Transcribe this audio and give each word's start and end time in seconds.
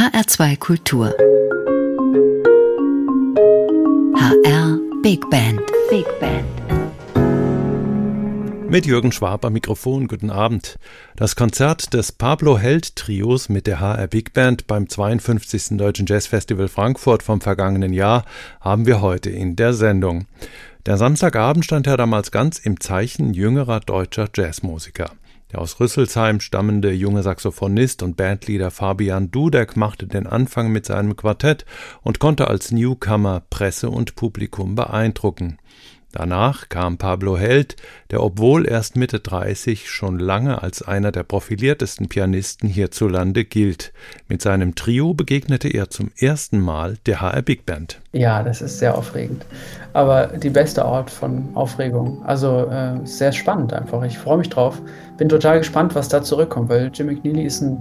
HR2 0.00 0.56
Kultur. 0.56 1.14
HR 4.16 4.78
Big 5.02 5.28
Band. 5.28 5.60
Big 5.90 6.06
Band. 6.18 6.46
Mit 8.70 8.86
Jürgen 8.86 9.12
Schwab 9.12 9.44
am 9.44 9.52
Mikrofon, 9.52 10.08
guten 10.08 10.30
Abend. 10.30 10.78
Das 11.16 11.36
Konzert 11.36 11.92
des 11.92 12.12
Pablo 12.12 12.56
Held 12.56 12.96
Trios 12.96 13.50
mit 13.50 13.66
der 13.66 13.80
HR 13.80 14.06
Big 14.06 14.32
Band 14.32 14.66
beim 14.66 14.88
52. 14.88 15.76
Deutschen 15.76 16.06
Jazz 16.06 16.26
Festival 16.26 16.68
Frankfurt 16.68 17.22
vom 17.22 17.42
vergangenen 17.42 17.92
Jahr 17.92 18.24
haben 18.62 18.86
wir 18.86 19.02
heute 19.02 19.28
in 19.28 19.54
der 19.54 19.74
Sendung. 19.74 20.24
Der 20.86 20.96
Samstagabend 20.96 21.66
stand 21.66 21.86
ja 21.86 21.98
damals 21.98 22.30
ganz 22.30 22.58
im 22.58 22.80
Zeichen 22.80 23.34
jüngerer 23.34 23.80
deutscher 23.80 24.30
Jazzmusiker. 24.34 25.10
Der 25.52 25.60
aus 25.60 25.80
Rüsselsheim 25.80 26.40
stammende 26.40 26.92
junge 26.92 27.22
Saxophonist 27.22 28.02
und 28.02 28.16
Bandleader 28.16 28.70
Fabian 28.70 29.30
Dudek 29.30 29.76
machte 29.76 30.06
den 30.06 30.26
Anfang 30.26 30.70
mit 30.70 30.86
seinem 30.86 31.16
Quartett 31.16 31.64
und 32.02 32.20
konnte 32.20 32.46
als 32.46 32.70
Newcomer 32.70 33.42
Presse 33.50 33.90
und 33.90 34.14
Publikum 34.14 34.76
beeindrucken. 34.76 35.58
Danach 36.12 36.68
kam 36.68 36.98
Pablo 36.98 37.38
Held, 37.38 37.76
der 38.10 38.22
obwohl 38.22 38.68
erst 38.68 38.96
Mitte 38.96 39.20
30 39.20 39.88
schon 39.88 40.18
lange 40.18 40.62
als 40.62 40.82
einer 40.82 41.12
der 41.12 41.22
profiliertesten 41.22 42.08
Pianisten 42.08 42.68
hierzulande 42.68 43.44
gilt. 43.44 43.92
Mit 44.26 44.42
seinem 44.42 44.74
Trio 44.74 45.14
begegnete 45.14 45.68
er 45.68 45.88
zum 45.88 46.10
ersten 46.18 46.58
Mal 46.58 46.96
der 47.06 47.20
HR 47.20 47.42
Big 47.42 47.64
Band. 47.64 48.00
Ja, 48.12 48.42
das 48.42 48.60
ist 48.60 48.80
sehr 48.80 48.98
aufregend. 48.98 49.46
Aber 49.92 50.26
die 50.26 50.50
beste 50.50 50.84
Art 50.84 51.10
von 51.10 51.48
Aufregung. 51.54 52.24
Also 52.24 52.66
äh, 52.66 52.98
sehr 53.04 53.30
spannend 53.30 53.72
einfach. 53.72 54.02
Ich 54.02 54.18
freue 54.18 54.38
mich 54.38 54.48
drauf. 54.48 54.82
Bin 55.16 55.28
total 55.28 55.58
gespannt, 55.58 55.94
was 55.94 56.08
da 56.08 56.22
zurückkommt, 56.22 56.68
weil 56.70 56.90
Jim 56.92 57.06
McNeely 57.06 57.44
ist 57.44 57.60
ein 57.60 57.78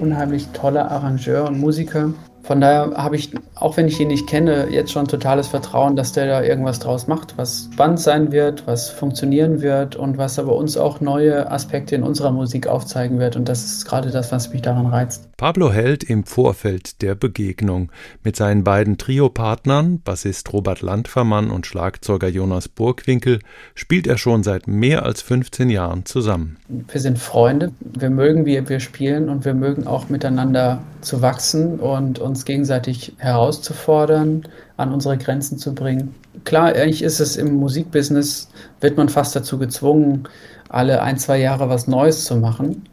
unheimlich 0.00 0.48
toller 0.48 0.90
Arrangeur 0.90 1.46
und 1.46 1.58
Musiker 1.58 2.12
von 2.46 2.60
daher 2.60 2.92
habe 2.96 3.16
ich, 3.16 3.32
auch 3.56 3.76
wenn 3.76 3.88
ich 3.88 3.98
ihn 3.98 4.08
nicht 4.08 4.28
kenne, 4.28 4.68
jetzt 4.70 4.92
schon 4.92 5.08
totales 5.08 5.48
Vertrauen, 5.48 5.96
dass 5.96 6.12
der 6.12 6.26
da 6.26 6.42
irgendwas 6.42 6.78
draus 6.78 7.08
macht, 7.08 7.36
was 7.36 7.68
spannend 7.72 7.98
sein 7.98 8.30
wird, 8.30 8.66
was 8.66 8.88
funktionieren 8.88 9.62
wird 9.62 9.96
und 9.96 10.16
was 10.16 10.38
aber 10.38 10.54
uns 10.54 10.76
auch 10.76 11.00
neue 11.00 11.50
Aspekte 11.50 11.96
in 11.96 12.02
unserer 12.04 12.30
Musik 12.30 12.68
aufzeigen 12.68 13.18
wird. 13.18 13.34
Und 13.34 13.48
das 13.48 13.64
ist 13.64 13.84
gerade 13.86 14.10
das, 14.10 14.30
was 14.30 14.52
mich 14.52 14.62
daran 14.62 14.86
reizt. 14.86 15.28
Pablo 15.36 15.72
Held 15.72 16.04
im 16.04 16.24
Vorfeld 16.24 17.02
der 17.02 17.14
Begegnung 17.14 17.90
mit 18.22 18.36
seinen 18.36 18.64
beiden 18.64 18.96
Trio-Partnern, 18.96 20.00
Bassist 20.00 20.52
Robert 20.52 20.82
Landfermann 20.82 21.50
und 21.50 21.66
Schlagzeuger 21.66 22.28
Jonas 22.28 22.68
Burgwinkel, 22.68 23.40
spielt 23.74 24.06
er 24.06 24.18
schon 24.18 24.42
seit 24.42 24.66
mehr 24.66 25.04
als 25.04 25.20
15 25.22 25.68
Jahren 25.68 26.06
zusammen. 26.06 26.56
Wir 26.68 27.00
sind 27.00 27.18
Freunde, 27.18 27.72
wir 27.80 28.10
mögen, 28.10 28.46
wie 28.46 28.66
wir 28.68 28.80
spielen 28.80 29.28
und 29.28 29.44
wir 29.44 29.54
mögen 29.54 29.86
auch 29.86 30.08
miteinander 30.08 30.80
zu 31.00 31.22
wachsen 31.22 31.78
und 31.78 32.18
uns 32.18 32.35
gegenseitig 32.44 33.14
herauszufordern, 33.18 34.42
an 34.76 34.92
unsere 34.92 35.16
Grenzen 35.16 35.58
zu 35.58 35.74
bringen. 35.74 36.14
Klar, 36.44 36.74
eigentlich 36.74 37.02
ist 37.02 37.20
es 37.20 37.36
im 37.36 37.54
Musikbusiness, 37.54 38.48
wird 38.80 38.96
man 38.96 39.08
fast 39.08 39.34
dazu 39.34 39.58
gezwungen, 39.58 40.24
alle 40.68 41.02
ein, 41.02 41.18
zwei 41.18 41.38
Jahre 41.38 41.68
was 41.68 41.86
Neues 41.86 42.24
zu 42.24 42.36
machen. 42.36 42.88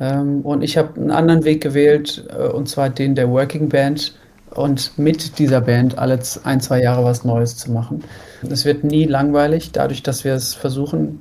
Ähm, 0.00 0.40
und 0.42 0.62
ich 0.62 0.76
habe 0.76 0.98
einen 1.00 1.10
anderen 1.10 1.44
Weg 1.44 1.62
gewählt, 1.62 2.24
äh, 2.30 2.48
und 2.48 2.68
zwar 2.68 2.90
den 2.90 3.14
der 3.14 3.28
Working 3.30 3.68
Band 3.68 4.14
und 4.54 4.98
mit 4.98 5.38
dieser 5.38 5.60
Band 5.60 5.98
alle 5.98 6.18
ein, 6.44 6.60
zwei 6.60 6.82
Jahre 6.82 7.04
was 7.04 7.24
Neues 7.24 7.56
zu 7.56 7.70
machen. 7.70 8.02
Es 8.48 8.64
wird 8.64 8.84
nie 8.84 9.04
langweilig, 9.04 9.72
dadurch, 9.72 10.02
dass 10.02 10.24
wir 10.24 10.34
es 10.34 10.54
versuchen, 10.54 11.20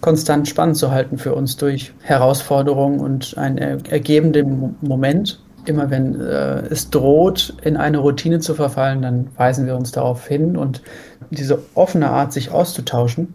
konstant 0.00 0.46
spannend 0.48 0.76
zu 0.76 0.90
halten 0.90 1.16
für 1.18 1.34
uns 1.34 1.56
durch 1.56 1.92
Herausforderungen 2.02 3.00
und 3.00 3.38
einen 3.38 3.58
ergebenden 3.86 4.76
Moment. 4.80 5.40
Immer 5.66 5.90
wenn 5.90 6.20
äh, 6.20 6.66
es 6.66 6.90
droht, 6.90 7.56
in 7.62 7.76
eine 7.76 7.98
Routine 7.98 8.40
zu 8.40 8.54
verfallen, 8.54 9.02
dann 9.02 9.28
weisen 9.36 9.66
wir 9.66 9.76
uns 9.76 9.92
darauf 9.92 10.26
hin 10.26 10.56
und 10.56 10.82
diese 11.30 11.58
offene 11.74 12.10
Art, 12.10 12.32
sich 12.32 12.50
auszutauschen, 12.50 13.34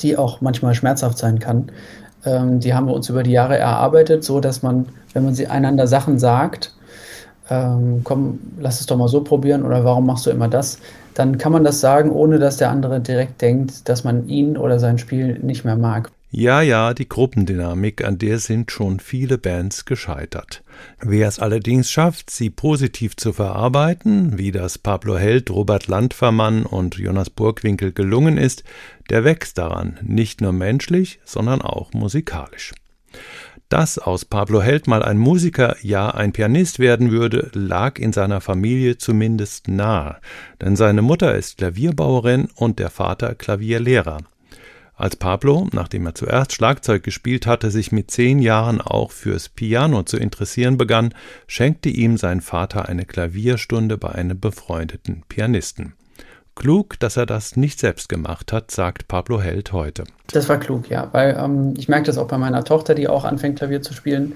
die 0.00 0.16
auch 0.16 0.40
manchmal 0.40 0.74
schmerzhaft 0.74 1.18
sein 1.18 1.38
kann, 1.38 1.70
ähm, 2.24 2.60
die 2.60 2.74
haben 2.74 2.86
wir 2.86 2.94
uns 2.94 3.08
über 3.08 3.22
die 3.22 3.32
Jahre 3.32 3.58
erarbeitet, 3.58 4.24
so 4.24 4.40
dass 4.40 4.62
man, 4.62 4.86
wenn 5.12 5.24
man 5.24 5.34
sie 5.34 5.46
einander 5.46 5.86
Sachen 5.86 6.18
sagt, 6.18 6.74
ähm, 7.48 8.02
komm, 8.04 8.38
lass 8.58 8.80
es 8.80 8.86
doch 8.86 8.96
mal 8.96 9.08
so 9.08 9.22
probieren 9.22 9.64
oder 9.64 9.84
warum 9.84 10.06
machst 10.06 10.26
du 10.26 10.30
immer 10.30 10.48
das, 10.48 10.78
dann 11.14 11.38
kann 11.38 11.52
man 11.52 11.64
das 11.64 11.80
sagen, 11.80 12.10
ohne 12.10 12.38
dass 12.38 12.58
der 12.58 12.70
andere 12.70 13.00
direkt 13.00 13.40
denkt, 13.42 13.88
dass 13.88 14.04
man 14.04 14.28
ihn 14.28 14.56
oder 14.56 14.78
sein 14.78 14.98
Spiel 14.98 15.38
nicht 15.40 15.64
mehr 15.64 15.76
mag. 15.76 16.10
Ja, 16.32 16.62
ja, 16.62 16.94
die 16.94 17.08
Gruppendynamik, 17.08 18.04
an 18.04 18.16
der 18.16 18.38
sind 18.38 18.70
schon 18.70 19.00
viele 19.00 19.36
Bands 19.36 19.84
gescheitert. 19.84 20.62
Wer 21.00 21.26
es 21.26 21.40
allerdings 21.40 21.90
schafft, 21.90 22.30
sie 22.30 22.50
positiv 22.50 23.16
zu 23.16 23.32
verarbeiten, 23.32 24.38
wie 24.38 24.52
das 24.52 24.78
Pablo 24.78 25.18
Held, 25.18 25.50
Robert 25.50 25.88
Landfermann 25.88 26.64
und 26.64 26.98
Jonas 26.98 27.30
Burgwinkel 27.30 27.92
gelungen 27.92 28.38
ist, 28.38 28.62
der 29.10 29.24
wächst 29.24 29.58
daran, 29.58 29.98
nicht 30.02 30.40
nur 30.40 30.52
menschlich, 30.52 31.18
sondern 31.24 31.62
auch 31.62 31.92
musikalisch. 31.94 32.74
Dass 33.68 33.98
aus 33.98 34.24
Pablo 34.24 34.62
Held 34.62 34.86
mal 34.86 35.02
ein 35.02 35.18
Musiker, 35.18 35.74
ja 35.82 36.10
ein 36.12 36.30
Pianist 36.30 36.78
werden 36.78 37.10
würde, 37.10 37.50
lag 37.54 37.98
in 37.98 38.12
seiner 38.12 38.40
Familie 38.40 38.98
zumindest 38.98 39.66
nahe, 39.66 40.18
denn 40.60 40.76
seine 40.76 41.02
Mutter 41.02 41.34
ist 41.34 41.58
Klavierbauerin 41.58 42.48
und 42.54 42.78
der 42.78 42.90
Vater 42.90 43.34
Klavierlehrer. 43.34 44.18
Als 45.00 45.16
Pablo, 45.16 45.66
nachdem 45.72 46.04
er 46.04 46.14
zuerst 46.14 46.52
Schlagzeug 46.52 47.02
gespielt 47.02 47.46
hatte, 47.46 47.70
sich 47.70 47.90
mit 47.90 48.10
zehn 48.10 48.38
Jahren 48.38 48.82
auch 48.82 49.12
fürs 49.12 49.48
Piano 49.48 50.02
zu 50.02 50.18
interessieren 50.18 50.76
begann, 50.76 51.14
schenkte 51.46 51.88
ihm 51.88 52.18
sein 52.18 52.42
Vater 52.42 52.86
eine 52.86 53.06
Klavierstunde 53.06 53.96
bei 53.96 54.10
einem 54.10 54.38
befreundeten 54.38 55.22
Pianisten. 55.26 55.94
Klug, 56.54 57.00
dass 57.00 57.16
er 57.16 57.24
das 57.24 57.56
nicht 57.56 57.80
selbst 57.80 58.10
gemacht 58.10 58.52
hat, 58.52 58.70
sagt 58.70 59.08
Pablo 59.08 59.40
Held 59.40 59.72
heute. 59.72 60.04
Das 60.32 60.50
war 60.50 60.58
klug, 60.58 60.90
ja, 60.90 61.08
weil 61.12 61.34
ähm, 61.42 61.72
ich 61.78 61.88
merke 61.88 62.04
das 62.04 62.18
auch 62.18 62.28
bei 62.28 62.36
meiner 62.36 62.62
Tochter, 62.62 62.94
die 62.94 63.08
auch 63.08 63.24
anfängt, 63.24 63.56
Klavier 63.56 63.80
zu 63.80 63.94
spielen. 63.94 64.34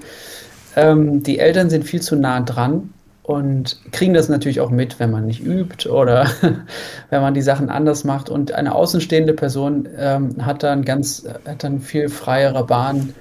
Ähm, 0.75 1.21
die 1.21 1.37
Eltern 1.37 1.69
sind 1.69 1.83
viel 1.83 2.01
zu 2.01 2.15
nah 2.15 2.41
dran 2.41 2.89
und 3.25 3.79
kriegen 3.91 4.13
das 4.13 4.29
natürlich 4.29 4.61
auch 4.61 4.69
mit, 4.69 4.99
wenn 4.99 5.09
man 5.09 5.25
nicht 5.25 5.43
übt 5.43 5.89
oder 5.89 6.27
wenn 7.09 7.21
man 7.21 7.33
die 7.33 7.41
Sachen 7.41 7.69
anders 7.69 8.03
macht. 8.03 8.29
Und 8.29 8.51
eine 8.51 8.75
außenstehende 8.75 9.33
Person 9.33 9.89
ähm, 9.97 10.45
hat 10.45 10.61
dann 10.61 10.85
ganz, 10.85 11.27
hat 11.47 11.63
dann 11.63 11.79
viel 11.79 12.09
freiere 12.09 12.65
Bahn, 12.65 13.15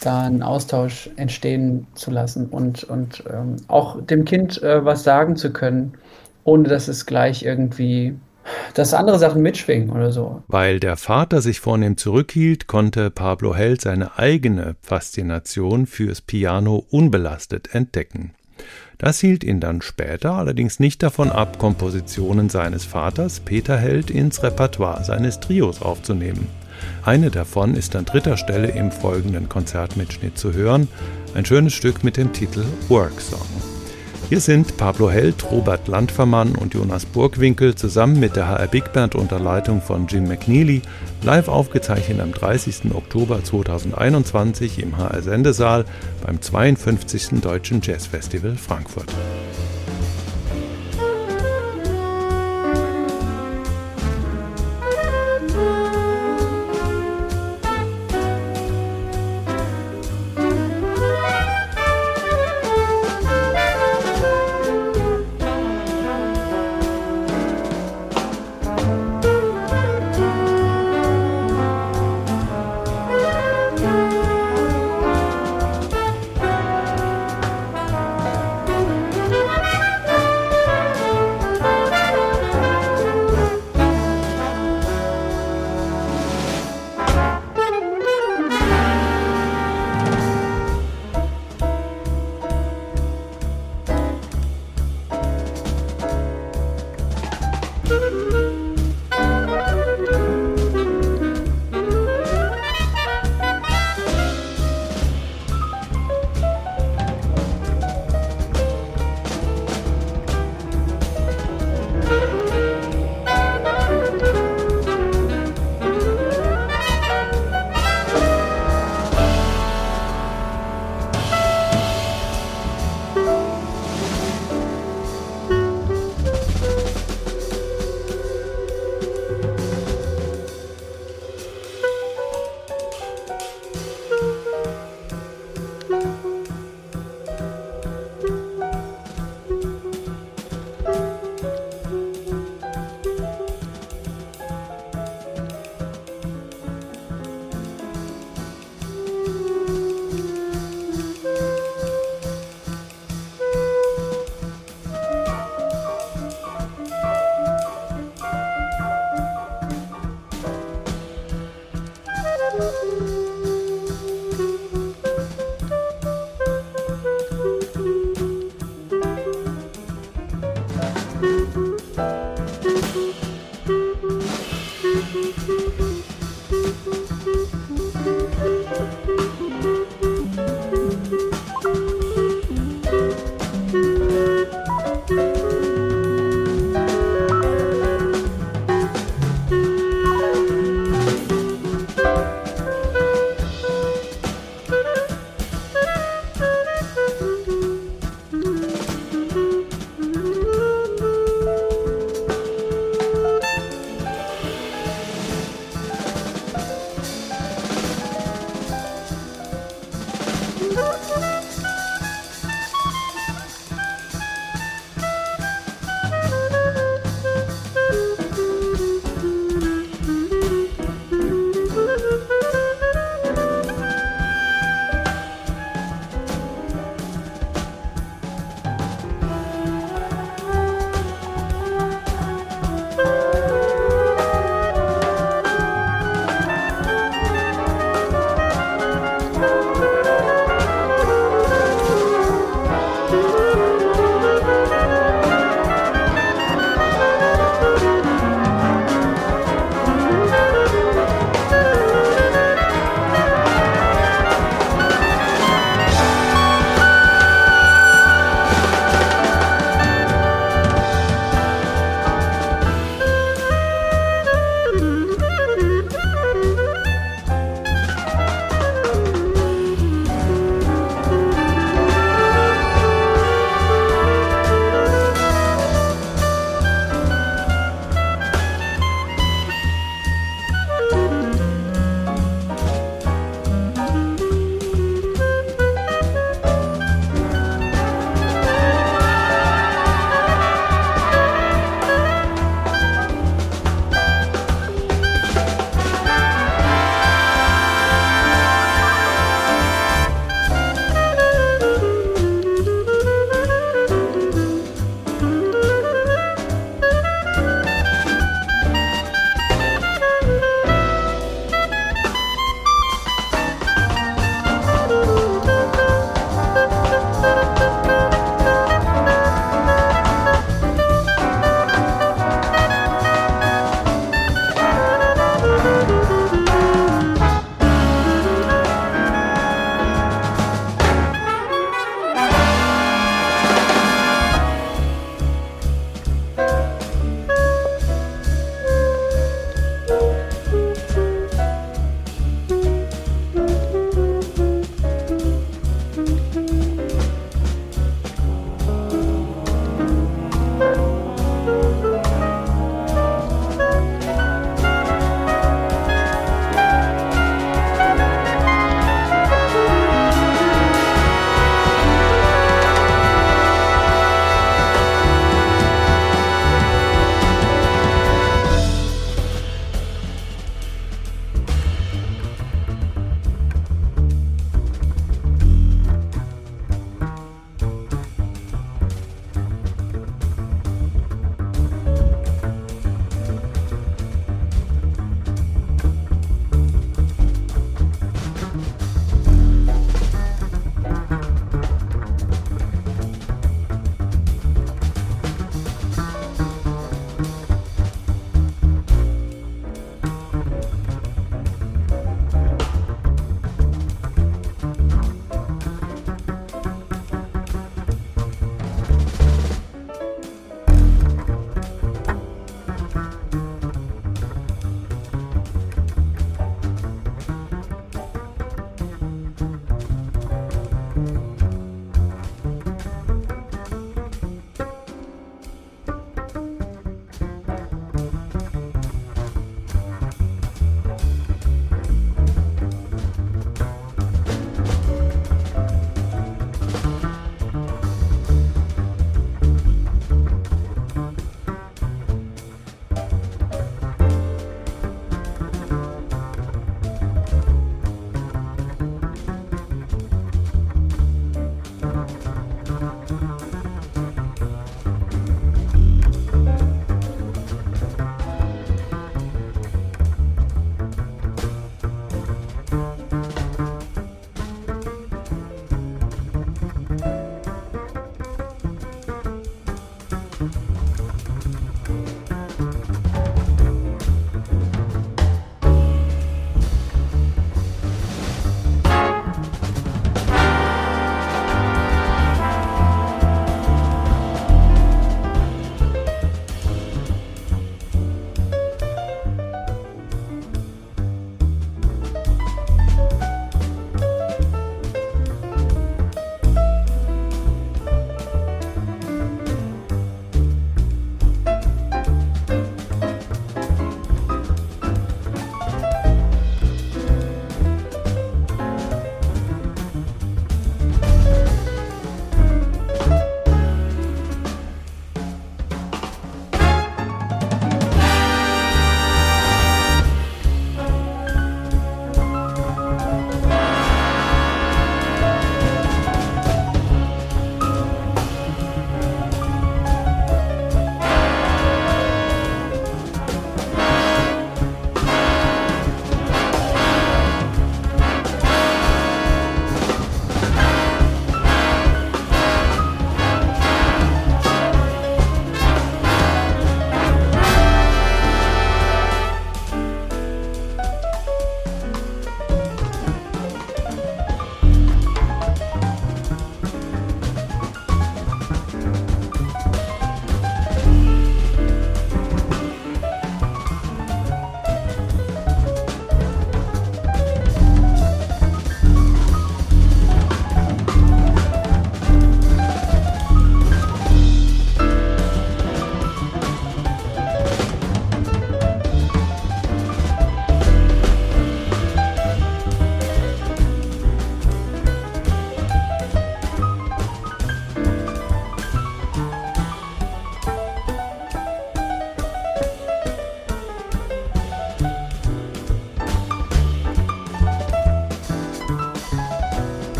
da 0.00 0.22
einen 0.22 0.42
Austausch 0.42 1.08
entstehen 1.14 1.86
zu 1.94 2.10
lassen 2.10 2.46
und, 2.46 2.82
und 2.84 3.22
ähm, 3.32 3.56
auch 3.68 4.02
dem 4.02 4.24
Kind 4.24 4.60
äh, 4.62 4.84
was 4.84 5.04
sagen 5.04 5.36
zu 5.36 5.52
können, 5.52 5.94
ohne 6.42 6.68
dass 6.68 6.88
es 6.88 7.06
gleich 7.06 7.44
irgendwie 7.44 8.16
dass 8.74 8.94
andere 8.94 9.18
Sachen 9.18 9.42
mitschwingen 9.42 9.90
oder 9.90 10.12
so. 10.12 10.42
Weil 10.46 10.78
der 10.78 10.96
Vater 10.96 11.40
sich 11.40 11.58
vornehm 11.58 11.96
zurückhielt, 11.96 12.68
konnte 12.68 13.10
Pablo 13.10 13.56
Held 13.56 13.80
seine 13.80 14.18
eigene 14.18 14.76
Faszination 14.82 15.86
fürs 15.86 16.20
Piano 16.20 16.84
unbelastet 16.90 17.74
entdecken. 17.74 18.34
Das 18.98 19.20
hielt 19.20 19.44
ihn 19.44 19.60
dann 19.60 19.82
später 19.82 20.32
allerdings 20.32 20.80
nicht 20.80 21.02
davon 21.02 21.30
ab, 21.30 21.58
Kompositionen 21.58 22.48
seines 22.48 22.84
Vaters 22.84 23.40
Peter 23.40 23.76
Held 23.76 24.10
ins 24.10 24.42
Repertoire 24.42 25.04
seines 25.04 25.40
Trios 25.40 25.82
aufzunehmen. 25.82 26.48
Eine 27.04 27.30
davon 27.30 27.74
ist 27.74 27.96
an 27.96 28.04
dritter 28.04 28.36
Stelle 28.36 28.68
im 28.68 28.90
folgenden 28.90 29.48
Konzertmitschnitt 29.48 30.38
zu 30.38 30.52
hören, 30.52 30.88
ein 31.34 31.44
schönes 31.44 31.74
Stück 31.74 32.04
mit 32.04 32.16
dem 32.16 32.32
Titel 32.32 32.64
Work 32.88 33.20
Song. 33.20 33.75
Hier 34.28 34.40
sind 34.40 34.76
Pablo 34.76 35.08
Held, 35.08 35.52
Robert 35.52 35.86
Landfermann 35.86 36.56
und 36.56 36.74
Jonas 36.74 37.06
Burgwinkel 37.06 37.76
zusammen 37.76 38.18
mit 38.18 38.34
der 38.34 38.48
HR 38.48 38.66
Big 38.66 38.92
Band 38.92 39.14
unter 39.14 39.38
Leitung 39.38 39.80
von 39.80 40.08
Jim 40.08 40.26
McNeely 40.26 40.82
live 41.22 41.46
aufgezeichnet 41.46 42.20
am 42.20 42.32
30. 42.32 42.92
Oktober 42.92 43.44
2021 43.44 44.82
im 44.82 44.96
HR 44.96 45.22
Sendesaal 45.22 45.84
beim 46.26 46.42
52. 46.42 47.40
Deutschen 47.40 47.80
Jazz 47.82 48.08
Festival 48.08 48.56
Frankfurt. 48.56 49.12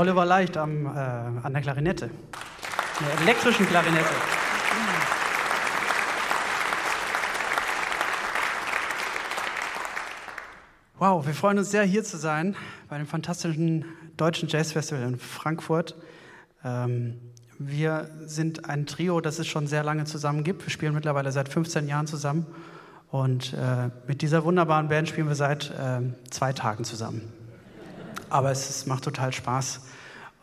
Oliver 0.00 0.24
Leicht 0.24 0.56
am, 0.56 0.86
äh, 0.86 0.88
an 0.88 1.52
der 1.52 1.60
Klarinette, 1.60 2.08
der 3.00 3.20
elektrischen 3.20 3.66
Klarinette. 3.66 4.08
Wow, 10.98 11.26
wir 11.26 11.34
freuen 11.34 11.58
uns 11.58 11.70
sehr, 11.70 11.82
hier 11.82 12.02
zu 12.02 12.16
sein 12.16 12.56
bei 12.88 12.96
dem 12.96 13.06
fantastischen 13.06 13.84
Deutschen 14.16 14.48
Jazz 14.48 14.72
Festival 14.72 15.02
in 15.02 15.18
Frankfurt. 15.18 15.94
Ähm, 16.64 17.20
wir 17.58 18.08
sind 18.24 18.70
ein 18.70 18.86
Trio, 18.86 19.20
das 19.20 19.38
es 19.38 19.48
schon 19.48 19.66
sehr 19.66 19.84
lange 19.84 20.04
zusammen 20.04 20.44
gibt. 20.44 20.64
Wir 20.64 20.70
spielen 20.70 20.94
mittlerweile 20.94 21.30
seit 21.30 21.50
15 21.50 21.86
Jahren 21.88 22.06
zusammen. 22.06 22.46
Und 23.10 23.52
äh, 23.52 23.90
mit 24.06 24.22
dieser 24.22 24.44
wunderbaren 24.44 24.88
Band 24.88 25.10
spielen 25.10 25.28
wir 25.28 25.34
seit 25.34 25.70
äh, 25.72 26.00
zwei 26.30 26.54
Tagen 26.54 26.84
zusammen. 26.84 27.39
Aber 28.30 28.50
es, 28.50 28.70
es 28.70 28.86
macht 28.86 29.04
total 29.04 29.32
Spaß, 29.32 29.80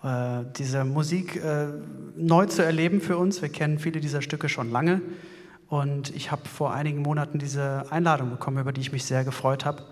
äh, 0.04 0.44
diese 0.58 0.84
Musik 0.84 1.38
äh, 1.38 1.68
neu 2.16 2.46
zu 2.46 2.64
erleben 2.64 3.02
für 3.02 3.18
uns. 3.18 3.42
Wir 3.42 3.50
kennen 3.50 3.80
viele 3.80 4.00
dieser 4.00 4.22
Stücke 4.22 4.50
schon 4.50 4.70
lange. 4.70 5.02
Und 5.70 6.16
ich 6.16 6.32
habe 6.32 6.48
vor 6.48 6.74
einigen 6.74 7.02
Monaten 7.02 7.40
diese 7.40 7.86
Einladung 7.90 8.30
bekommen, 8.30 8.60
über 8.60 8.72
die 8.72 8.82
ich 8.82 8.92
mich 8.92 9.06
sehr 9.06 9.24
gefreut 9.24 9.66
habe. 9.66 9.84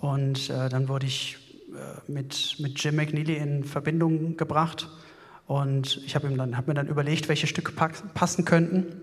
Und 0.00 0.50
äh, 0.50 0.68
dann 0.68 0.88
wurde 0.88 1.06
ich 1.06 1.38
äh, 1.70 2.10
mit, 2.10 2.56
mit 2.58 2.82
Jim 2.82 2.96
McNeely 2.96 3.36
in 3.36 3.64
Verbindung 3.64 4.36
gebracht. 4.36 4.88
Und 5.46 6.00
ich 6.04 6.14
habe 6.14 6.28
hab 6.56 6.68
mir 6.68 6.74
dann 6.74 6.88
überlegt, 6.88 7.28
welche 7.28 7.46
Stücke 7.46 7.72
passen 7.72 8.44
könnten. 8.44 9.00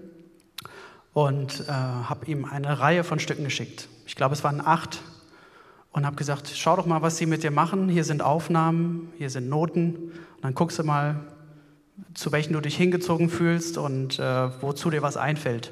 Und 1.14 1.62
äh, 1.68 1.72
habe 1.72 2.26
ihm 2.28 2.46
eine 2.46 2.80
Reihe 2.80 3.04
von 3.04 3.20
Stücken 3.20 3.44
geschickt. 3.44 3.90
Ich 4.06 4.16
glaube, 4.16 4.34
es 4.34 4.44
waren 4.44 4.62
acht. 4.62 5.02
Und 5.98 6.06
habe 6.06 6.16
gesagt, 6.16 6.52
schau 6.54 6.76
doch 6.76 6.86
mal, 6.86 7.02
was 7.02 7.18
sie 7.18 7.26
mit 7.26 7.42
dir 7.42 7.50
machen. 7.50 7.90
Hier 7.90 8.04
sind 8.04 8.22
Aufnahmen, 8.22 9.12
hier 9.18 9.32
sind 9.32 9.50
Noten. 9.50 9.96
Und 9.96 10.44
dann 10.44 10.54
guckst 10.54 10.78
du 10.78 10.84
mal, 10.84 11.22
zu 12.14 12.32
welchen 12.32 12.54
du 12.54 12.62
dich 12.62 12.78
hingezogen 12.78 13.32
fühlst 13.32 13.80
und 13.80 14.20
äh, 14.20 14.62
wozu 14.62 14.92
dir 14.92 15.02
was 15.02 15.18
einfällt. 15.18 15.72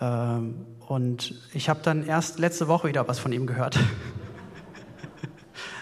Ähm, 0.00 0.56
und 0.88 1.36
ich 1.54 1.68
habe 1.68 1.78
dann 1.84 2.04
erst 2.04 2.40
letzte 2.40 2.66
Woche 2.66 2.88
wieder 2.88 3.06
was 3.06 3.20
von 3.20 3.30
ihm 3.30 3.46
gehört. 3.46 3.78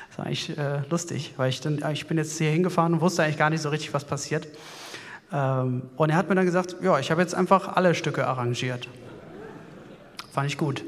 Das 0.09 0.19
war 0.19 0.27
eigentlich 0.27 0.59
äh, 0.59 0.81
lustig, 0.91 1.35
weil 1.39 1.49
ich, 1.49 1.61
dann, 1.63 1.83
ich 1.93 2.07
bin 2.07 2.19
jetzt 2.19 2.37
hier 2.37 2.51
hingefahren 2.51 2.93
und 2.93 3.01
wusste 3.01 3.23
eigentlich 3.23 3.39
gar 3.39 3.51
nicht 3.51 3.61
so 3.63 3.71
richtig, 3.71 3.95
was 3.95 4.05
passiert. 4.05 4.49
Ähm, 5.33 5.83
und 5.97 6.11
er 6.11 6.17
hat 6.17 6.29
mir 6.29 6.35
dann 6.35 6.45
gesagt, 6.47 6.77
ja, 6.83 6.99
ich 6.99 7.11
habe 7.11 7.23
jetzt 7.23 7.35
einfach 7.35 7.75
alle 7.75 7.95
Stücke 7.95 8.27
arrangiert. 8.27 8.87
Fand 10.31 10.47
ich 10.51 10.59
gut. 10.59 10.85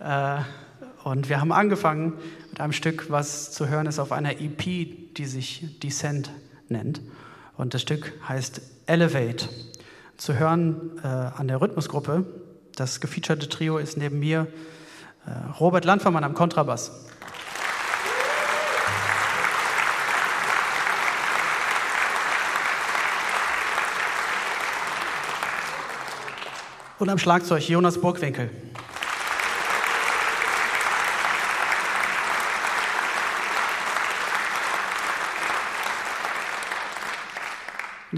Äh, 0.00 0.40
und 1.08 1.30
wir 1.30 1.40
haben 1.40 1.52
angefangen 1.52 2.18
mit 2.50 2.60
einem 2.60 2.74
Stück, 2.74 3.10
was 3.10 3.50
zu 3.50 3.66
hören 3.66 3.86
ist 3.86 3.98
auf 3.98 4.12
einer 4.12 4.42
EP, 4.42 5.14
die 5.14 5.24
sich 5.24 5.80
Descent 5.80 6.30
nennt. 6.68 7.00
Und 7.56 7.72
das 7.72 7.80
Stück 7.80 8.12
heißt 8.28 8.60
Elevate. 8.84 9.48
Zu 10.18 10.38
hören 10.38 10.98
äh, 11.02 11.06
an 11.06 11.48
der 11.48 11.62
Rhythmusgruppe. 11.62 12.26
Das 12.76 13.00
gefeaturete 13.00 13.48
Trio 13.48 13.78
ist 13.78 13.96
neben 13.96 14.18
mir 14.18 14.48
äh, 15.24 15.30
Robert 15.58 15.86
Landvermann 15.86 16.24
am 16.24 16.34
Kontrabass. 16.34 17.06
Und 26.98 27.08
am 27.08 27.16
Schlagzeug 27.16 27.66
Jonas 27.66 27.98
Burgwinkel. 27.98 28.50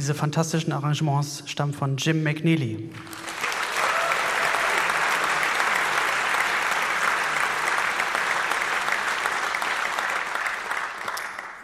Diese 0.01 0.15
fantastischen 0.15 0.73
Arrangements 0.73 1.43
stammen 1.45 1.75
von 1.75 1.99
Jim 1.99 2.23
McNeely. 2.23 2.89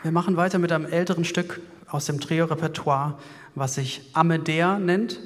Wir 0.02 0.12
machen 0.12 0.36
weiter 0.36 0.58
mit 0.58 0.70
einem 0.70 0.84
älteren 0.84 1.24
Stück 1.24 1.62
aus 1.88 2.04
dem 2.04 2.20
Trio-Repertoire, 2.20 3.14
was 3.54 3.76
sich 3.76 4.10
Amedea 4.12 4.78
nennt. 4.78 5.18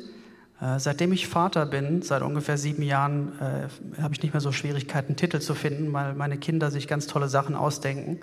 Äh, 0.60 0.78
seitdem 0.78 1.12
ich 1.12 1.26
Vater 1.26 1.66
bin, 1.66 2.02
seit 2.02 2.22
ungefähr 2.22 2.58
sieben 2.58 2.84
Jahren, 2.84 3.32
äh, 3.40 4.00
habe 4.00 4.14
ich 4.14 4.22
nicht 4.22 4.34
mehr 4.34 4.40
so 4.40 4.52
Schwierigkeiten, 4.52 5.16
Titel 5.16 5.40
zu 5.40 5.56
finden, 5.56 5.92
weil 5.92 6.14
meine 6.14 6.38
Kinder 6.38 6.70
sich 6.70 6.86
ganz 6.86 7.08
tolle 7.08 7.28
Sachen 7.28 7.56
ausdenken. 7.56 8.20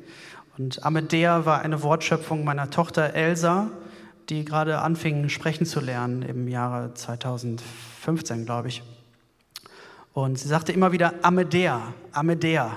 Und 0.58 0.86
Amedea 0.86 1.46
war 1.46 1.60
eine 1.60 1.84
Wortschöpfung 1.84 2.46
meiner 2.46 2.70
Tochter 2.70 3.16
Elsa, 3.16 3.70
die 4.30 4.46
gerade 4.46 4.80
anfing, 4.80 5.30
sprechen 5.30 5.66
zu 5.66 5.80
lernen 5.80 6.22
im 6.22 6.48
Jahre 6.48 6.94
2015, 6.94 8.46
glaube 8.46 8.68
ich. 8.68 8.84
Und 10.14 10.40
sie 10.40 10.48
sagte 10.48 10.72
immer 10.72 10.92
wieder 10.92 11.14
Amedea, 11.22 11.94
Amedea. 12.12 12.76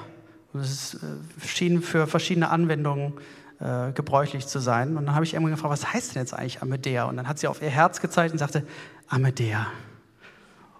Und 0.53 0.63
äh, 0.63 1.47
schien 1.47 1.81
für 1.81 2.07
verschiedene 2.07 2.51
Anwendungen 2.51 3.15
äh, 3.61 3.93
gebräuchlich 3.93 4.47
zu 4.47 4.59
sein. 4.59 4.97
Und 4.97 5.07
dann 5.07 5.15
habe 5.15 5.25
ich 5.25 5.35
irgendwann 5.35 5.55
gefragt, 5.55 5.73
was 5.73 5.93
heißt 5.93 6.15
denn 6.15 6.23
jetzt 6.23 6.35
eigentlich 6.35 6.63
Amedea? 6.63 7.05
Und 7.05 7.17
dann 7.17 7.29
hat 7.29 7.39
sie 7.39 7.47
auf 7.47 7.63
ihr 7.63 7.71
Herz 7.71 8.01
gezeigt 8.01 8.33
und 8.33 8.39
sagte, 8.39 8.65
Amedea. 9.09 9.67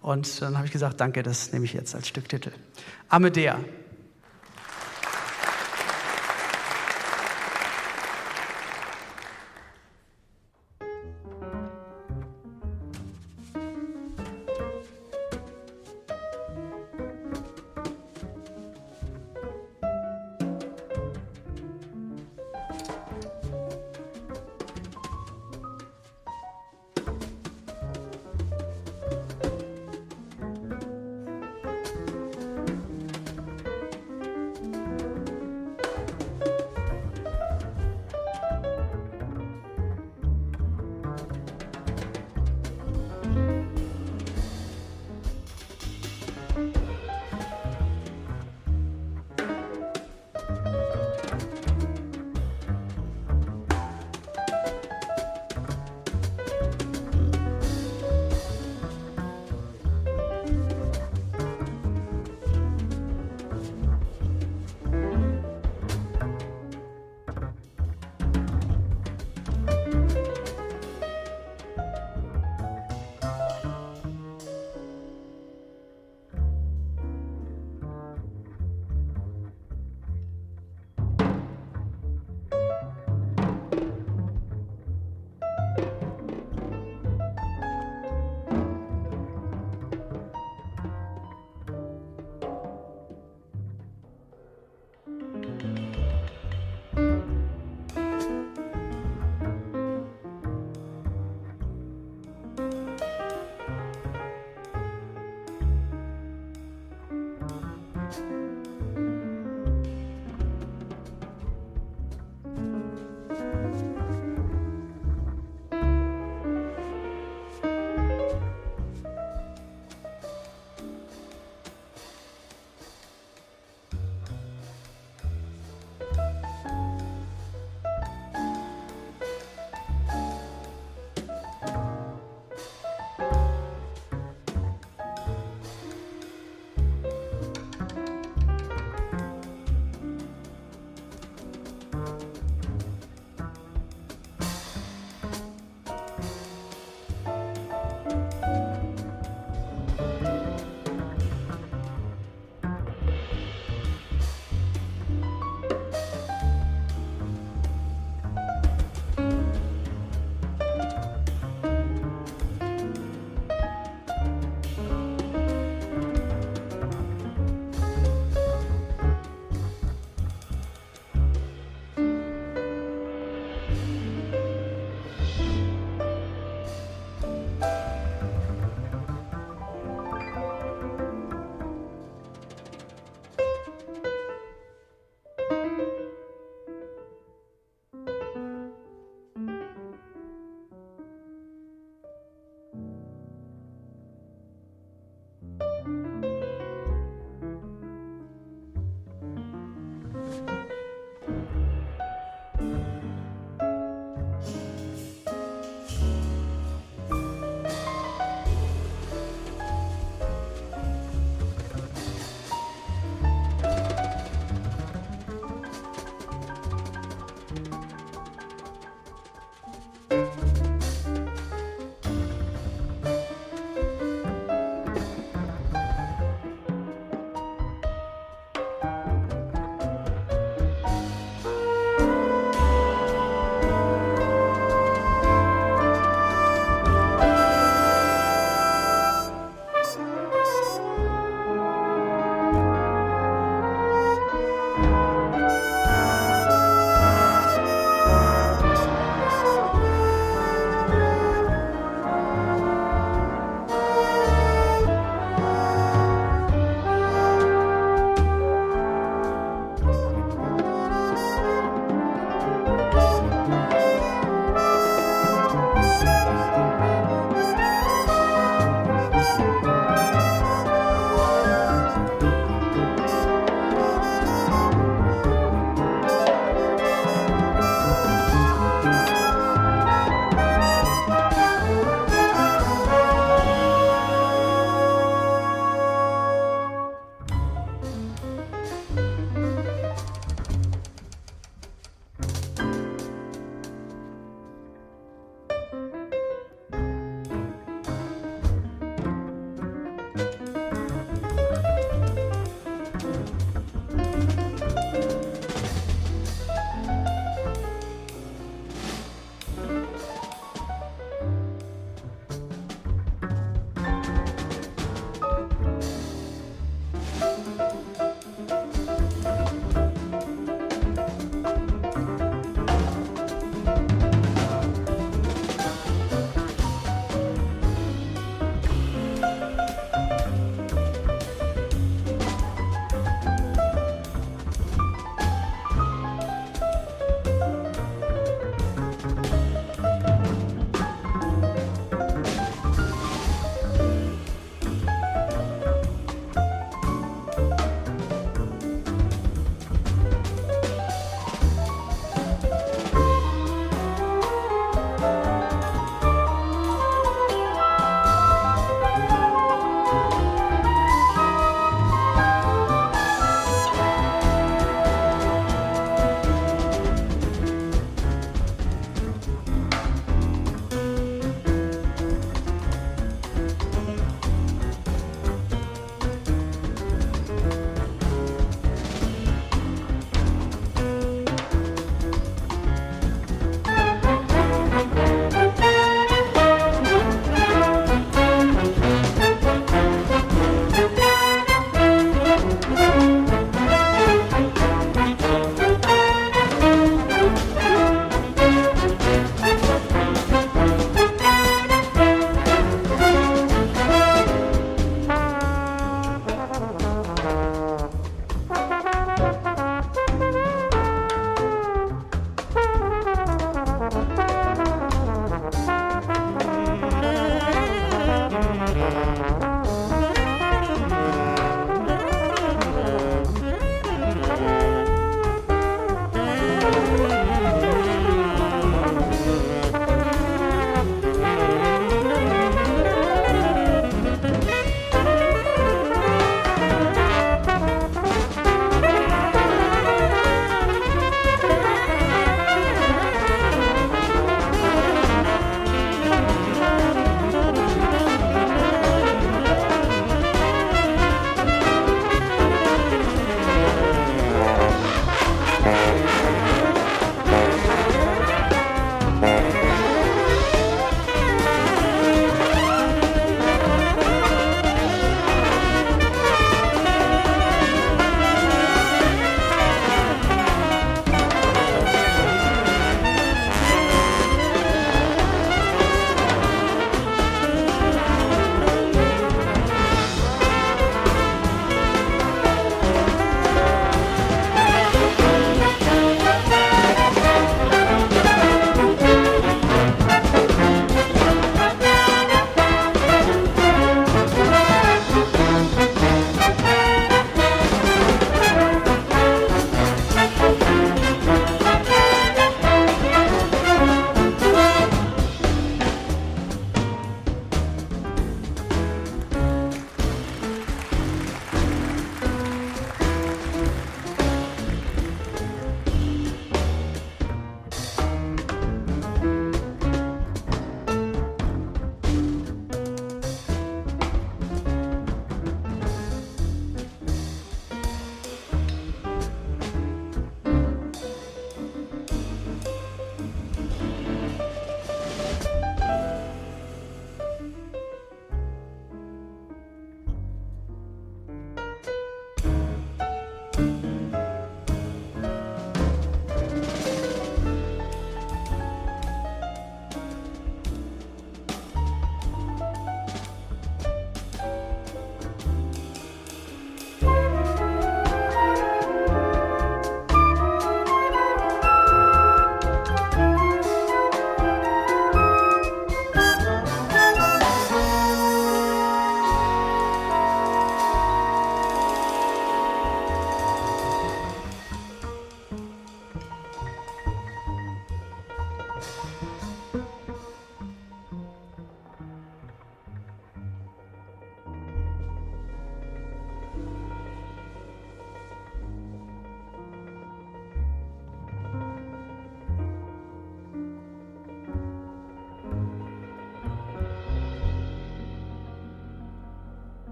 Und 0.00 0.40
dann 0.42 0.56
habe 0.56 0.66
ich 0.66 0.72
gesagt, 0.72 1.00
danke, 1.00 1.22
das 1.22 1.52
nehme 1.52 1.64
ich 1.64 1.72
jetzt 1.72 1.94
als 1.94 2.08
Stücktitel. 2.08 2.50
Amedea. 3.08 3.58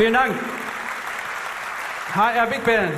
Vielen 0.00 0.14
Dank. 0.14 0.34
HR 2.14 2.46
Big 2.46 2.64
Band. 2.64 2.94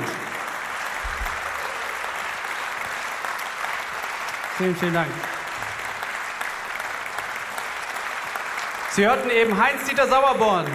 Vielen, 4.57 4.73
vielen 4.77 4.93
Dank. 4.93 5.09
Sie 8.91 9.05
hörten 9.05 9.29
eben 9.31 9.61
Heinz-Dieter 9.61 10.07
Sauerborn. 10.07 10.65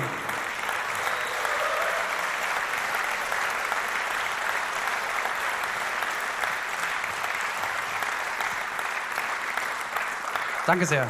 Danke 10.67 10.85
sehr. 10.85 11.09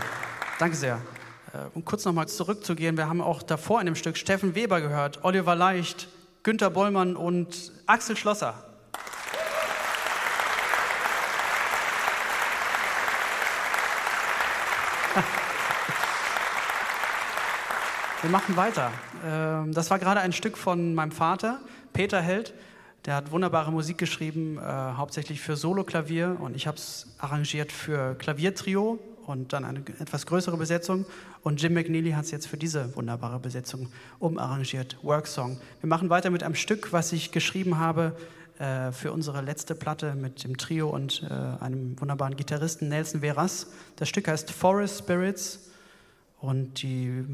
Danke 0.60 0.76
sehr. 0.76 1.00
Äh, 1.52 1.58
um 1.74 1.84
kurz 1.84 2.04
nochmal 2.04 2.28
zurückzugehen, 2.28 2.96
wir 2.96 3.08
haben 3.08 3.20
auch 3.20 3.42
davor 3.42 3.80
in 3.80 3.86
dem 3.86 3.94
Stück 3.94 4.16
Steffen 4.16 4.54
Weber 4.54 4.80
gehört, 4.80 5.24
Oliver 5.24 5.54
Leicht, 5.54 6.08
Günter 6.42 6.70
Bollmann 6.70 7.16
und 7.16 7.72
Axel 7.86 8.16
Schlosser. 8.16 8.54
Wir 18.22 18.30
machen 18.30 18.56
weiter. 18.56 18.90
Ähm, 19.24 19.72
das 19.72 19.90
war 19.90 19.98
gerade 19.98 20.20
ein 20.20 20.32
Stück 20.32 20.58
von 20.58 20.94
meinem 20.94 21.12
Vater, 21.12 21.60
Peter 21.92 22.20
Held. 22.20 22.52
Der 23.06 23.14
hat 23.14 23.30
wunderbare 23.30 23.72
Musik 23.72 23.96
geschrieben, 23.96 24.58
äh, 24.58 24.60
hauptsächlich 24.60 25.40
für 25.40 25.56
Solo-Klavier 25.56 26.36
und 26.40 26.56
ich 26.56 26.66
habe 26.66 26.76
es 26.76 27.06
arrangiert 27.18 27.72
für 27.72 28.16
Klaviertrio 28.16 28.98
und 29.28 29.52
dann 29.52 29.64
eine 29.64 29.80
etwas 30.00 30.26
größere 30.26 30.56
Besetzung. 30.56 31.04
Und 31.42 31.60
Jim 31.62 31.74
McNeely 31.74 32.12
hat 32.12 32.24
es 32.24 32.30
jetzt 32.30 32.48
für 32.48 32.56
diese 32.56 32.94
wunderbare 32.96 33.38
Besetzung 33.38 33.88
umarrangiert, 34.18 34.96
Worksong. 35.02 35.60
Wir 35.80 35.88
machen 35.88 36.08
weiter 36.10 36.30
mit 36.30 36.42
einem 36.42 36.54
Stück, 36.54 36.92
was 36.92 37.12
ich 37.12 37.30
geschrieben 37.30 37.78
habe 37.78 38.16
äh, 38.58 38.90
für 38.90 39.12
unsere 39.12 39.42
letzte 39.42 39.74
Platte 39.74 40.14
mit 40.14 40.44
dem 40.44 40.56
Trio 40.56 40.88
und 40.88 41.22
äh, 41.22 41.62
einem 41.62 42.00
wunderbaren 42.00 42.36
Gitarristen 42.36 42.88
Nelson 42.88 43.20
Veras. 43.20 43.68
Das 43.96 44.08
Stück 44.08 44.28
heißt 44.28 44.50
Forest 44.50 45.00
Spirits 45.00 45.70
und 46.40 46.82
die, 46.82 47.24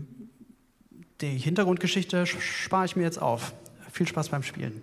die 1.21 1.39
Hintergrundgeschichte 1.39 2.27
spare 2.27 2.87
ich 2.87 2.97
mir 2.97 3.05
jetzt 3.05 3.23
auf. 3.23 3.55
Viel 3.93 4.09
Spaß 4.09 4.31
beim 4.31 4.43
Spielen. 4.43 4.83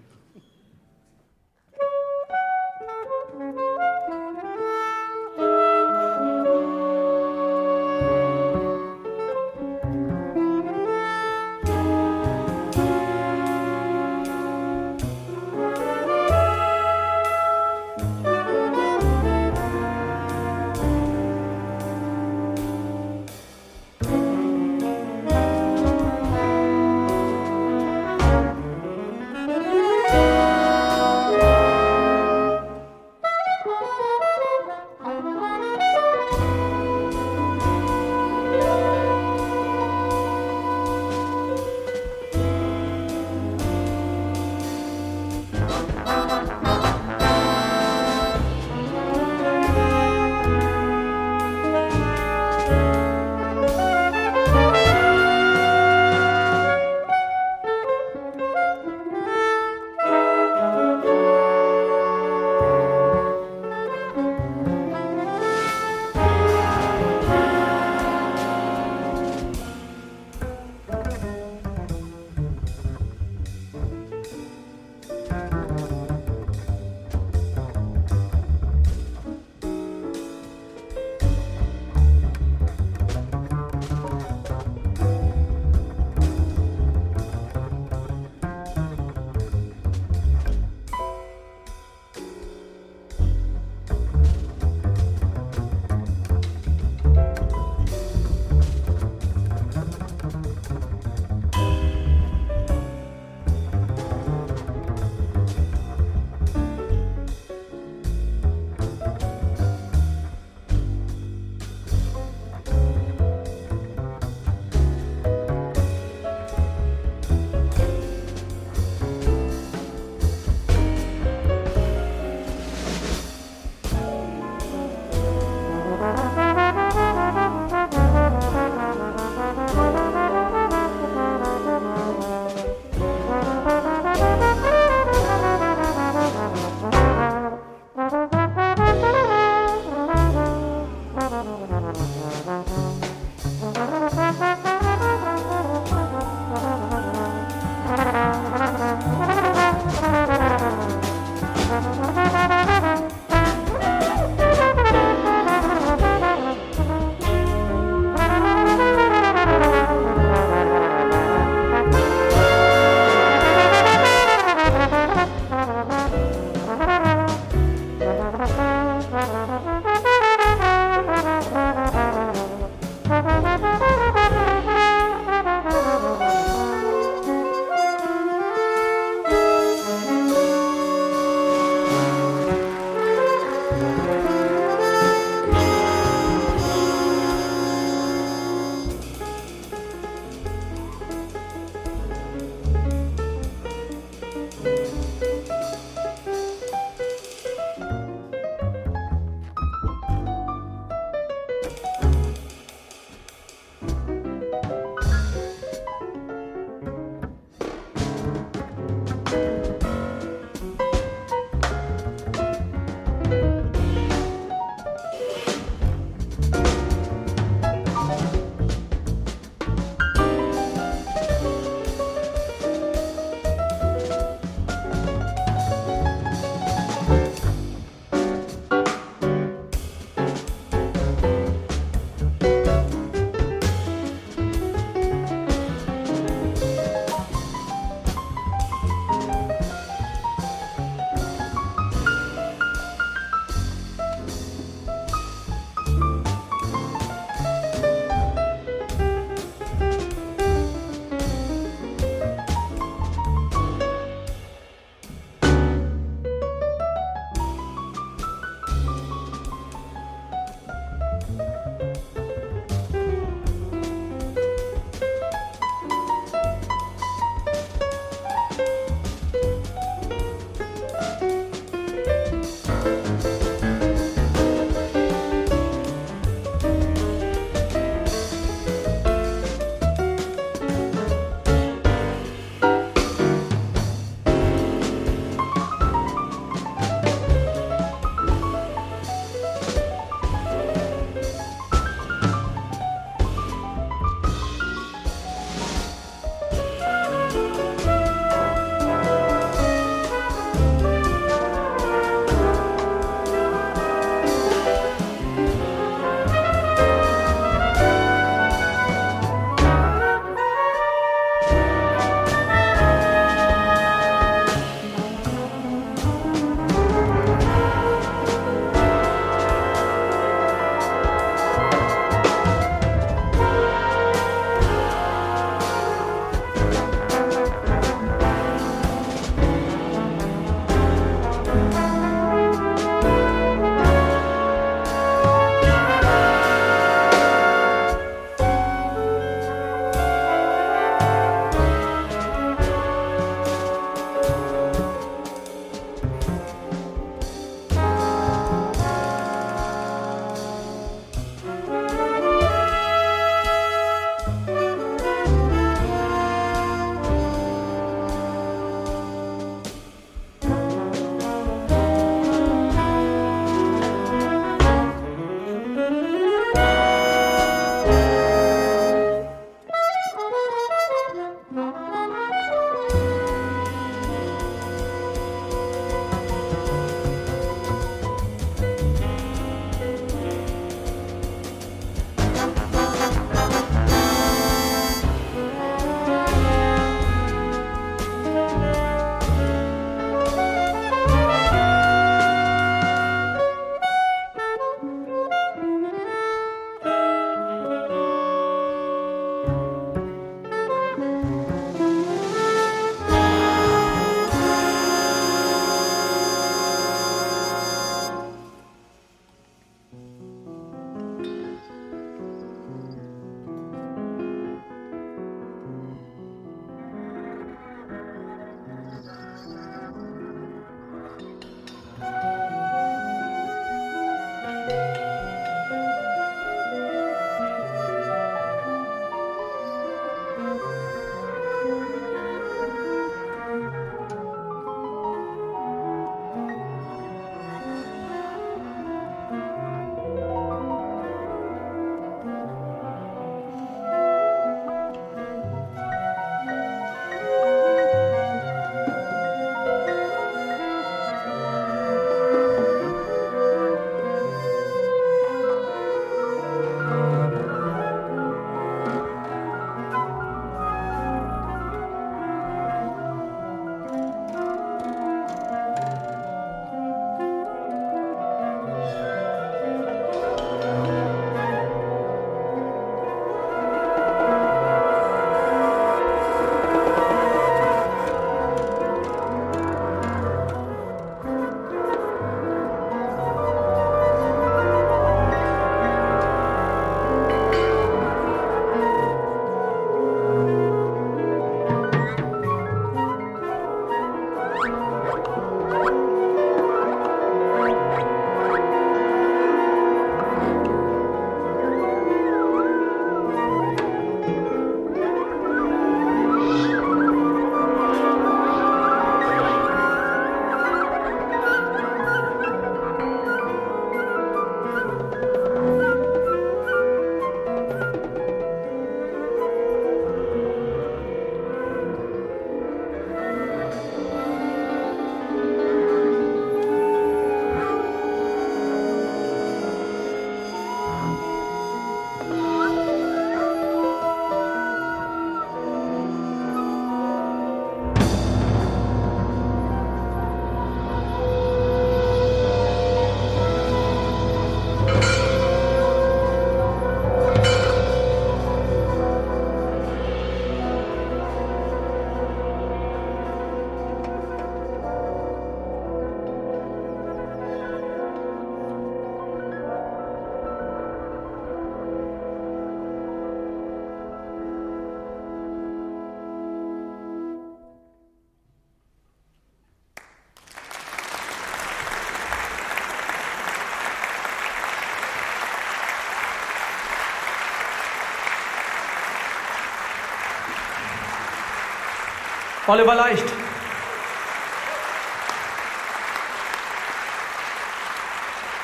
Oliver 582.72 582.96
Leicht. 582.96 583.26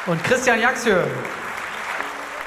Und 0.05 0.23
Christian 0.23 0.61
Jaxhö. 0.61 0.95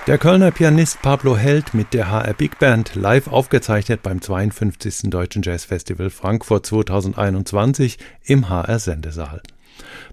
Der 0.07 0.17
Kölner 0.17 0.53
Pianist 0.53 1.03
Pablo 1.03 1.37
Held 1.37 1.75
mit 1.75 1.93
der 1.93 2.11
HR 2.11 2.33
Big 2.33 2.59
Band 2.59 2.95
live 2.95 3.29
aufgezeichnet 3.29 4.03
beim 4.03 4.23
52. 4.23 5.11
Deutschen 5.11 5.43
Jazz 5.43 5.67
Festival 5.67 6.09
Frankfurt 6.09 6.65
2021 6.65 7.99
im 8.25 8.49
HR 8.49 8.79
Sendesaal. 8.79 9.43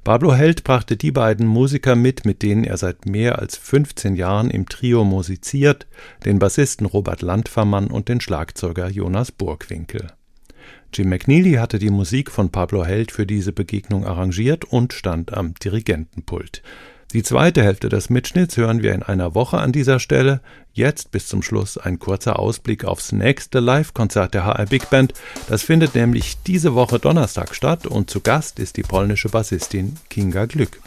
Pablo 0.03 0.33
Held 0.33 0.65
brachte 0.65 0.97
die 0.97 1.13
beiden 1.13 1.47
Musiker 1.47 1.95
mit, 1.95 2.25
mit 2.25 2.41
denen 2.41 2.65
er 2.65 2.75
seit 2.75 3.05
mehr 3.05 3.39
als 3.39 3.55
15 3.55 4.17
Jahren 4.17 4.49
im 4.49 4.67
Trio 4.67 5.05
musiziert, 5.05 5.87
den 6.25 6.39
Bassisten 6.39 6.85
Robert 6.85 7.21
Landfermann 7.21 7.87
und 7.87 8.09
den 8.09 8.19
Schlagzeuger 8.19 8.89
Jonas 8.89 9.31
Burgwinkel. 9.31 10.07
Jim 10.93 11.09
McNeely 11.09 11.53
hatte 11.53 11.79
die 11.79 11.89
Musik 11.89 12.31
von 12.31 12.49
Pablo 12.49 12.85
Held 12.85 13.11
für 13.11 13.25
diese 13.25 13.51
Begegnung 13.51 14.05
arrangiert 14.05 14.65
und 14.65 14.93
stand 14.93 15.33
am 15.33 15.53
Dirigentenpult. 15.55 16.61
Die 17.13 17.23
zweite 17.23 17.63
Hälfte 17.63 17.87
des 17.87 18.09
Mitschnitts 18.09 18.57
hören 18.57 18.83
wir 18.83 18.93
in 18.93 19.01
einer 19.01 19.33
Woche 19.33 19.59
an 19.59 19.71
dieser 19.71 19.99
Stelle. 19.99 20.41
Jetzt 20.73 21.11
bis 21.11 21.27
zum 21.27 21.41
Schluss 21.41 21.77
ein 21.77 21.99
kurzer 21.99 22.37
Ausblick 22.37 22.83
aufs 22.83 23.13
nächste 23.13 23.61
Live-Konzert 23.61 24.33
der 24.33 24.45
HR 24.45 24.65
Big 24.65 24.89
Band. 24.89 25.13
Das 25.47 25.63
findet 25.63 25.95
nämlich 25.95 26.37
diese 26.45 26.75
Woche 26.75 26.99
Donnerstag 26.99 27.55
statt 27.55 27.87
und 27.87 28.09
zu 28.09 28.19
Gast 28.19 28.59
ist 28.59 28.75
die 28.75 28.83
polnische 28.83 29.29
Bassistin 29.29 29.95
Kinga 30.09 30.47
Glück. 30.47 30.81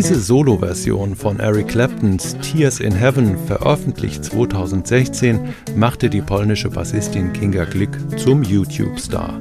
Diese 0.00 0.18
Solo-Version 0.18 1.14
von 1.14 1.40
Eric 1.40 1.68
Claptons 1.68 2.34
Tears 2.38 2.80
in 2.80 2.94
Heaven, 2.94 3.36
veröffentlicht 3.46 4.24
2016, 4.24 5.52
machte 5.76 6.08
die 6.08 6.22
polnische 6.22 6.70
Bassistin 6.70 7.34
Kinga 7.34 7.66
Glick 7.66 7.90
zum 8.18 8.42
YouTube-Star. 8.42 9.38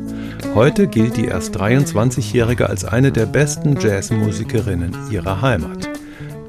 Heute 0.56 0.88
gilt 0.88 1.16
die 1.16 1.28
erst 1.28 1.58
23-Jährige 1.58 2.68
als 2.68 2.84
eine 2.84 3.14
der 3.14 3.26
besten 3.26 3.80
Jazzmusikerinnen 3.80 4.94
ihrer 5.10 5.42
Heimat. 5.42 5.88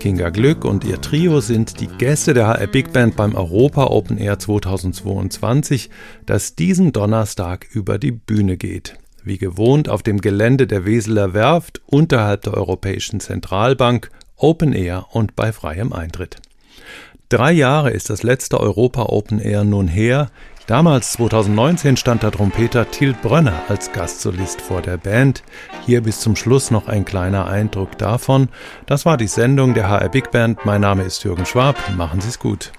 Kinga 0.01 0.31
Glück 0.31 0.65
und 0.65 0.83
ihr 0.83 1.01
Trio 1.01 1.39
sind 1.39 1.79
die 1.79 1.87
Gäste 1.87 2.35
der 2.35 2.49
HR 2.49 2.67
Big 2.67 2.93
Band 2.93 3.15
beim 3.15 3.37
Europa 3.37 3.85
Open 3.85 4.19
Air 4.19 4.41
2022, 4.41 5.89
das 6.27 6.57
diesen 6.57 6.91
Donnerstag 6.91 7.69
über 7.73 7.97
die 8.01 8.11
Bühne 8.11 8.57
geht 8.57 9.00
wie 9.25 9.39
gewohnt 9.39 9.89
auf 9.89 10.03
dem 10.03 10.21
Gelände 10.21 10.67
der 10.67 10.85
Weseler 10.85 11.35
Werft 11.35 11.81
unterhalb 11.87 12.43
der 12.43 12.55
Europäischen 12.55 13.21
Zentralbank, 13.21 14.11
Open 14.37 14.73
Air 14.73 15.07
und 15.11 15.37
bei 15.37 15.53
freiem 15.53 15.93
Eintritt. 15.93 16.37
Drei 17.29 17.53
Jahre 17.53 17.91
ist 17.91 18.11
das 18.11 18.23
letzte 18.23 18.59
Europa 18.59 19.03
Open 19.03 19.39
Air 19.39 19.65
nun 19.65 19.87
her. 19.87 20.31
Damals, 20.67 21.13
2019, 21.13 21.97
stand 21.97 22.23
der 22.23 22.31
Trompeter 22.31 22.91
Til 22.91 23.15
Brönner 23.15 23.63
als 23.69 23.93
Gastsolist 23.93 24.61
vor 24.61 24.83
der 24.83 24.99
Band. 24.99 25.43
Hier 25.85 26.01
bis 26.01 26.21
zum 26.21 26.37
Schluss 26.37 26.71
noch 26.71 26.89
ein 26.89 27.05
kleiner 27.05 27.47
Eindruck 27.47 27.99
davon. 27.99 28.49
Das 28.87 29.05
war 29.05 29.17
die 29.17 29.27
Sendung 29.27 29.75
der 29.75 29.89
HR 29.89 30.09
Big 30.09 30.31
Band. 30.31 30.65
Mein 30.65 30.81
Name 30.81 31.03
ist 31.03 31.25
Jürgen 31.25 31.47
Schwab. 31.47 31.77
Machen 31.97 32.21
Sie 32.21 32.29
es 32.29 32.39
gut. 32.39 32.73